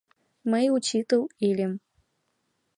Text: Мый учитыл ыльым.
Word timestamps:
Мый 0.51 0.65
учитыл 0.75 1.21
ыльым. 1.49 1.73